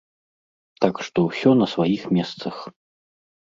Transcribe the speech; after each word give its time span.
Так 0.85 0.95
што 1.07 1.25
ўсё 1.27 1.53
на 1.59 1.67
сваіх 1.75 2.01
месцах. 2.19 2.55